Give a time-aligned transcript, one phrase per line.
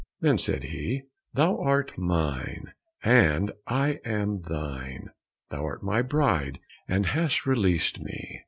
[0.19, 1.03] Then said he,
[1.35, 5.11] "Thou art mine, and I am thine;
[5.51, 8.39] thou art my bride, and hast released me."